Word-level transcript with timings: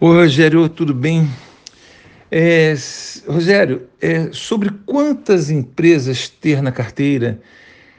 Oi, 0.00 0.14
Rogério, 0.14 0.68
tudo 0.68 0.94
bem? 0.94 1.28
É, 2.30 2.72
Rogério, 3.26 3.88
é, 4.00 4.28
sobre 4.30 4.70
quantas 4.86 5.50
empresas 5.50 6.28
ter 6.28 6.62
na 6.62 6.70
carteira, 6.70 7.40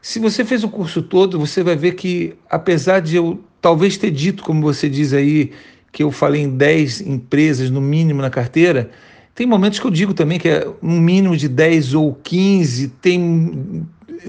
se 0.00 0.20
você 0.20 0.44
fez 0.44 0.62
o 0.62 0.68
curso 0.68 1.02
todo, 1.02 1.36
você 1.36 1.64
vai 1.64 1.74
ver 1.74 1.96
que, 1.96 2.34
apesar 2.48 3.00
de 3.00 3.16
eu 3.16 3.42
talvez 3.60 3.96
ter 3.96 4.12
dito, 4.12 4.44
como 4.44 4.62
você 4.62 4.88
diz 4.88 5.12
aí, 5.12 5.50
que 5.90 6.04
eu 6.04 6.12
falei 6.12 6.42
em 6.42 6.56
10 6.56 7.00
empresas 7.00 7.70
no 7.70 7.80
mínimo 7.80 8.22
na 8.22 8.30
carteira, 8.30 8.88
tem 9.34 9.44
momentos 9.44 9.80
que 9.80 9.86
eu 9.88 9.90
digo 9.90 10.14
também 10.14 10.38
que 10.38 10.48
é 10.48 10.68
um 10.80 11.00
mínimo 11.00 11.36
de 11.36 11.48
10 11.48 11.94
ou 11.94 12.14
15, 12.14 12.86
tem, 13.02 13.84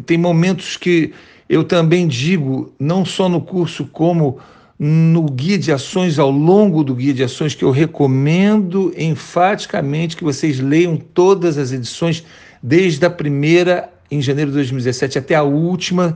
tem 0.08 0.18
momentos 0.18 0.78
que 0.78 1.14
eu 1.48 1.64
também 1.64 2.08
digo, 2.08 2.74
não 2.80 3.06
só 3.06 3.30
no 3.30 3.40
curso, 3.40 3.86
como 3.86 4.40
no 4.84 5.22
guia 5.30 5.60
de 5.60 5.72
ações, 5.72 6.18
ao 6.18 6.32
longo 6.32 6.84
do 6.84 6.96
guia 6.96 7.14
de 7.14 7.24
ações, 7.24 7.54
que 7.54 7.64
eu 7.64 7.70
recomendo 7.70 8.92
enfaticamente 8.98 10.18
que 10.18 10.24
vocês 10.24 10.60
leiam 10.60 10.98
todas 10.98 11.60
as 11.60 11.72
edições, 11.72 12.26
desde 12.64 13.06
a 13.06 13.10
primeira, 13.12 13.94
em 14.10 14.20
janeiro 14.20 14.50
de 14.50 14.56
2017, 14.56 15.20
até 15.20 15.36
a 15.36 15.44
última, 15.44 16.16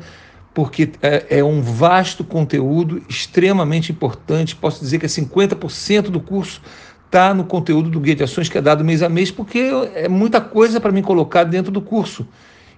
porque 0.52 0.90
é, 1.00 1.38
é 1.38 1.44
um 1.44 1.62
vasto 1.62 2.24
conteúdo 2.24 3.04
extremamente 3.08 3.92
importante. 3.92 4.56
Posso 4.56 4.80
dizer 4.80 4.98
que 4.98 5.06
é 5.06 5.10
50% 5.10 6.10
do 6.10 6.20
curso 6.20 6.60
está 7.06 7.36
no 7.36 7.44
conteúdo 7.44 7.88
do 7.88 8.00
guia 8.00 8.16
de 8.16 8.24
ações 8.24 8.50
que 8.50 8.58
é 8.58 8.62
dado 8.62 8.84
mês 8.84 9.04
a 9.04 9.08
mês, 9.08 9.30
porque 9.30 9.60
é 9.94 10.10
muita 10.10 10.42
coisa 10.42 10.82
para 10.82 10.92
mim 10.92 11.04
colocar 11.04 11.44
dentro 11.44 11.72
do 11.72 11.82
curso. 11.82 12.28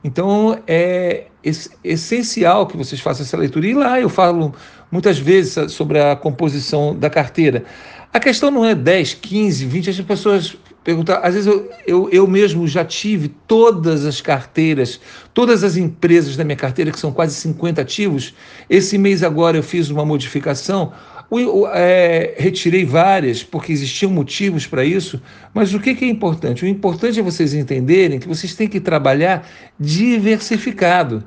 Então 0.03 0.59
é 0.67 1.25
essencial 1.83 2.67
que 2.67 2.77
vocês 2.77 3.01
façam 3.01 3.25
essa 3.25 3.37
leitura. 3.37 3.67
E 3.67 3.73
lá 3.73 3.99
eu 3.99 4.09
falo 4.09 4.53
muitas 4.91 5.17
vezes 5.17 5.71
sobre 5.71 5.99
a 5.99 6.15
composição 6.15 6.95
da 6.95 7.09
carteira. 7.09 7.65
A 8.13 8.19
questão 8.19 8.49
não 8.49 8.65
é 8.65 8.73
10, 8.73 9.15
15, 9.15 9.65
20, 9.65 9.89
as 9.89 10.01
pessoas 10.01 10.57
perguntam. 10.83 11.19
Às 11.21 11.33
vezes 11.33 11.47
eu, 11.47 11.69
eu, 11.85 12.09
eu 12.11 12.27
mesmo 12.27 12.65
já 12.67 12.85
tive 12.85 13.27
todas 13.27 14.05
as 14.05 14.21
carteiras, 14.21 14.99
todas 15.33 15.63
as 15.63 15.75
empresas 15.75 16.37
da 16.37 16.45
minha 16.45 16.55
carteira, 16.55 16.91
que 16.91 16.99
são 16.99 17.11
quase 17.11 17.35
50 17.35 17.81
ativos. 17.81 18.33
Esse 18.69 18.97
mês 18.97 19.21
agora 19.23 19.57
eu 19.57 19.63
fiz 19.63 19.89
uma 19.89 20.05
modificação 20.05 20.93
o, 21.29 21.67
é, 21.67 22.35
retirei 22.37 22.85
várias, 22.85 23.43
porque 23.43 23.71
existiam 23.73 24.11
motivos 24.11 24.65
para 24.65 24.85
isso, 24.85 25.21
mas 25.53 25.73
o 25.73 25.79
que, 25.79 25.93
que 25.93 26.05
é 26.05 26.07
importante? 26.07 26.63
O 26.63 26.67
importante 26.67 27.19
é 27.19 27.23
vocês 27.23 27.53
entenderem 27.53 28.19
que 28.19 28.27
vocês 28.27 28.55
têm 28.55 28.67
que 28.67 28.79
trabalhar 28.79 29.45
diversificado. 29.77 31.23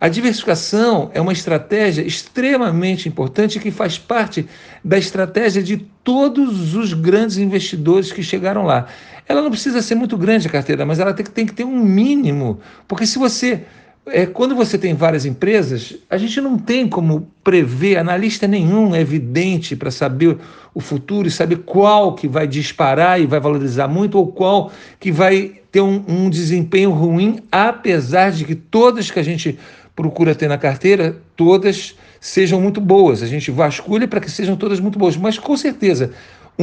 A 0.00 0.08
diversificação 0.08 1.10
é 1.14 1.20
uma 1.20 1.32
estratégia 1.32 2.02
extremamente 2.02 3.08
importante 3.08 3.60
que 3.60 3.70
faz 3.70 3.98
parte 3.98 4.48
da 4.84 4.98
estratégia 4.98 5.62
de 5.62 5.76
todos 5.76 6.74
os 6.74 6.92
grandes 6.92 7.36
investidores 7.36 8.10
que 8.10 8.22
chegaram 8.22 8.64
lá. 8.64 8.86
Ela 9.28 9.42
não 9.42 9.50
precisa 9.50 9.80
ser 9.80 9.94
muito 9.94 10.16
grande 10.18 10.48
a 10.48 10.50
carteira, 10.50 10.84
mas 10.84 10.98
ela 10.98 11.14
tem 11.14 11.24
que, 11.24 11.30
tem 11.30 11.46
que 11.46 11.54
ter 11.54 11.64
um 11.64 11.84
mínimo, 11.84 12.60
porque 12.88 13.06
se 13.06 13.18
você 13.18 13.62
é, 14.06 14.26
quando 14.26 14.54
você 14.54 14.76
tem 14.76 14.94
várias 14.94 15.24
empresas, 15.24 15.94
a 16.10 16.16
gente 16.16 16.40
não 16.40 16.58
tem 16.58 16.88
como 16.88 17.28
prever, 17.44 17.98
analista 17.98 18.48
nenhum 18.48 18.94
é 18.94 19.00
evidente 19.00 19.76
para 19.76 19.90
saber 19.90 20.38
o 20.74 20.80
futuro 20.80 21.28
e 21.28 21.30
saber 21.30 21.58
qual 21.58 22.14
que 22.14 22.26
vai 22.26 22.46
disparar 22.46 23.20
e 23.20 23.26
vai 23.26 23.38
valorizar 23.38 23.86
muito 23.86 24.18
ou 24.18 24.26
qual 24.26 24.72
que 24.98 25.12
vai 25.12 25.52
ter 25.70 25.80
um, 25.80 26.02
um 26.08 26.28
desempenho 26.28 26.90
ruim, 26.90 27.38
apesar 27.50 28.32
de 28.32 28.44
que 28.44 28.54
todas 28.54 29.10
que 29.10 29.20
a 29.20 29.22
gente 29.22 29.58
procura 29.94 30.34
ter 30.34 30.48
na 30.48 30.58
carteira, 30.58 31.16
todas 31.36 31.94
sejam 32.20 32.60
muito 32.60 32.80
boas. 32.80 33.22
A 33.22 33.26
gente 33.26 33.50
vasculha 33.50 34.08
para 34.08 34.20
que 34.20 34.30
sejam 34.30 34.56
todas 34.56 34.80
muito 34.80 34.98
boas, 34.98 35.16
mas 35.16 35.38
com 35.38 35.56
certeza 35.56 36.12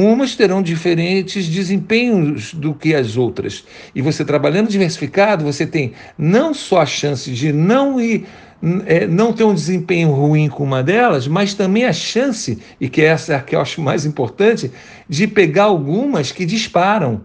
umas 0.04 0.36
terão 0.36 0.62
diferentes 0.62 1.46
desempenhos 1.46 2.54
do 2.54 2.74
que 2.74 2.94
as 2.94 3.16
outras. 3.16 3.64
E 3.94 4.00
você 4.00 4.24
trabalhando 4.24 4.68
diversificado, 4.68 5.44
você 5.44 5.66
tem 5.66 5.92
não 6.16 6.54
só 6.54 6.80
a 6.80 6.86
chance 6.86 7.30
de 7.30 7.52
não 7.52 8.00
ir 8.00 8.26
é, 8.84 9.06
não 9.06 9.32
ter 9.32 9.44
um 9.44 9.54
desempenho 9.54 10.10
ruim 10.10 10.48
com 10.48 10.62
uma 10.62 10.82
delas, 10.82 11.26
mas 11.26 11.54
também 11.54 11.84
a 11.84 11.92
chance, 11.92 12.58
e 12.78 12.88
que 12.88 13.00
é 13.00 13.06
essa 13.06 13.40
que 13.40 13.56
eu 13.56 13.60
acho 13.60 13.80
mais 13.80 14.04
importante, 14.04 14.70
de 15.08 15.26
pegar 15.26 15.64
algumas 15.64 16.30
que 16.30 16.44
disparam. 16.44 17.22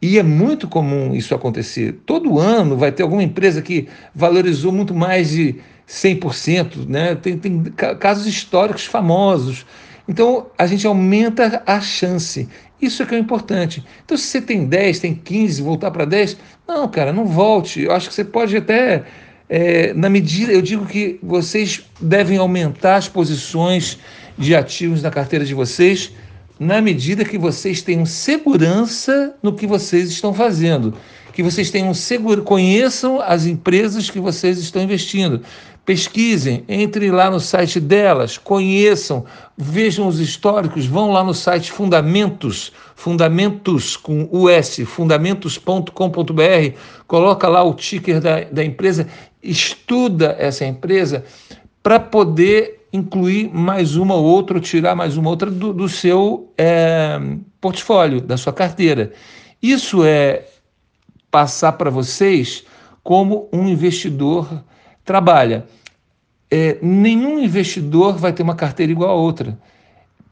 E 0.00 0.18
é 0.18 0.22
muito 0.22 0.66
comum 0.66 1.14
isso 1.14 1.34
acontecer. 1.34 2.00
Todo 2.06 2.38
ano 2.38 2.78
vai 2.78 2.90
ter 2.90 3.02
alguma 3.02 3.22
empresa 3.22 3.60
que 3.60 3.88
valorizou 4.14 4.72
muito 4.72 4.94
mais 4.94 5.28
de 5.28 5.56
100%, 5.86 6.88
né? 6.88 7.14
tem, 7.14 7.36
tem 7.36 7.62
casos 7.98 8.26
históricos 8.26 8.86
famosos 8.86 9.66
então, 10.10 10.48
a 10.58 10.66
gente 10.66 10.84
aumenta 10.88 11.62
a 11.64 11.80
chance. 11.80 12.48
Isso 12.82 13.00
é 13.00 13.06
que 13.06 13.14
é 13.14 13.18
importante. 13.18 13.84
Então, 14.04 14.16
se 14.16 14.24
você 14.24 14.40
tem 14.40 14.66
10, 14.66 14.98
tem 14.98 15.14
15, 15.14 15.62
voltar 15.62 15.92
para 15.92 16.04
10, 16.04 16.36
não, 16.66 16.88
cara, 16.88 17.12
não 17.12 17.24
volte. 17.24 17.82
Eu 17.82 17.92
acho 17.92 18.08
que 18.08 18.14
você 18.16 18.24
pode 18.24 18.56
até, 18.56 19.04
é, 19.48 19.94
na 19.94 20.10
medida, 20.10 20.52
eu 20.52 20.60
digo 20.60 20.84
que 20.84 21.20
vocês 21.22 21.84
devem 22.00 22.38
aumentar 22.38 22.96
as 22.96 23.06
posições 23.06 24.00
de 24.36 24.52
ativos 24.52 25.00
na 25.00 25.12
carteira 25.12 25.44
de 25.44 25.54
vocês, 25.54 26.10
na 26.58 26.82
medida 26.82 27.24
que 27.24 27.38
vocês 27.38 27.80
tenham 27.80 28.04
segurança 28.04 29.36
no 29.40 29.52
que 29.52 29.64
vocês 29.64 30.10
estão 30.10 30.34
fazendo, 30.34 30.92
que 31.32 31.42
vocês 31.42 31.70
tenham 31.70 31.94
seguro, 31.94 32.42
conheçam 32.42 33.20
as 33.20 33.46
empresas 33.46 34.10
que 34.10 34.20
vocês 34.20 34.58
estão 34.58 34.82
investindo. 34.82 35.42
Pesquisem, 35.84 36.64
entrem 36.68 37.10
lá 37.10 37.30
no 37.30 37.40
site 37.40 37.80
delas, 37.80 38.38
conheçam, 38.38 39.24
vejam 39.56 40.06
os 40.06 40.20
históricos, 40.20 40.86
vão 40.86 41.10
lá 41.10 41.24
no 41.24 41.34
site 41.34 41.72
Fundamentos, 41.72 42.72
Fundamentos 42.94 43.96
com 43.96 44.28
US, 44.30 44.80
fundamentos.com.br, 44.86 46.76
coloca 47.06 47.48
lá 47.48 47.62
o 47.62 47.74
ticker 47.74 48.20
da, 48.20 48.44
da 48.44 48.64
empresa, 48.64 49.06
estuda 49.42 50.36
essa 50.38 50.66
empresa 50.66 51.24
para 51.82 51.98
poder 51.98 52.86
incluir 52.92 53.50
mais 53.52 53.96
uma 53.96 54.14
ou 54.14 54.24
outra, 54.24 54.60
tirar 54.60 54.94
mais 54.94 55.16
uma 55.16 55.30
outra 55.30 55.50
do, 55.50 55.72
do 55.72 55.88
seu 55.88 56.52
é, 56.58 57.18
portfólio, 57.60 58.20
da 58.20 58.36
sua 58.36 58.52
carteira. 58.52 59.12
Isso 59.62 60.04
é 60.04 60.44
passar 61.30 61.72
para 61.72 61.90
vocês 61.90 62.64
como 63.02 63.48
um 63.52 63.68
investidor 63.68 64.64
trabalha. 65.04 65.66
É, 66.50 66.78
nenhum 66.82 67.38
investidor 67.38 68.16
vai 68.16 68.32
ter 68.32 68.42
uma 68.42 68.56
carteira 68.56 68.90
igual 68.90 69.10
a 69.10 69.14
outra, 69.14 69.58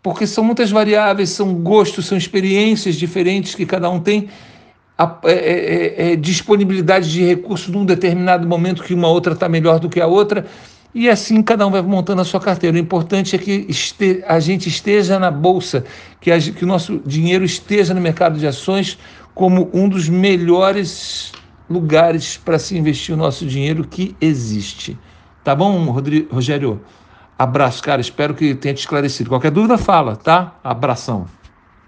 porque 0.03 0.27
são 0.27 0.43
muitas 0.43 0.71
variáveis, 0.71 1.31
são 1.31 1.55
gostos, 1.55 2.07
são 2.07 2.19
experiências 2.19 2.97
diferentes 2.97 3.55
que 3.55 3.65
cada 3.65 3.89
um 3.89 4.01
tem, 4.01 4.29
a, 4.97 5.19
é, 5.25 5.33
é, 5.33 6.09
é, 6.09 6.13
é 6.13 6.17
disponibilidade 6.17 7.11
de 7.11 7.25
recursos 7.25 7.69
num 7.69 7.85
determinado 7.85 8.47
momento 8.47 8.83
que 8.83 8.95
uma 8.95 9.09
outra 9.09 9.35
está 9.35 9.49
melhor 9.49 9.79
do 9.79 9.89
que 9.89 10.01
a 10.01 10.07
outra, 10.07 10.47
e 10.95 11.09
assim 11.09 11.43
cada 11.43 11.67
um 11.67 11.71
vai 11.71 11.83
montando 11.83 12.23
a 12.23 12.25
sua 12.25 12.41
carteira. 12.41 12.77
O 12.77 12.81
importante 12.81 13.37
é 13.37 13.39
que 13.39 13.67
este, 13.69 14.23
a 14.27 14.41
gente 14.41 14.69
esteja 14.69 15.19
na 15.19 15.31
bolsa, 15.31 15.85
que, 16.21 16.31
a, 16.31 16.41
que 16.41 16.65
o 16.65 16.67
nosso 16.67 17.01
dinheiro 17.05 17.45
esteja 17.45 17.95
no 17.95 18.01
mercado 18.01 18.39
de 18.39 18.47
ações 18.47 18.99
como 19.35 19.71
um 19.73 19.89
dos 19.89 20.09
melhores 20.09 21.33
lugares 21.69 22.37
para 22.37 22.59
se 22.59 22.77
investir 22.77 23.15
o 23.15 23.19
nosso 23.19 23.47
dinheiro 23.47 23.87
que 23.87 24.17
existe. 24.21 24.99
Tá 25.45 25.55
bom, 25.55 25.85
Rogério? 26.31 26.81
Abraço, 27.39 27.83
cara. 27.83 28.01
Espero 28.01 28.35
que 28.35 28.55
tenha 28.55 28.75
te 28.75 28.79
esclarecido. 28.79 29.31
Qualquer 29.31 29.51
dúvida, 29.51 29.79
fala, 29.79 30.17
tá? 30.17 30.59
Abração. 30.65 31.38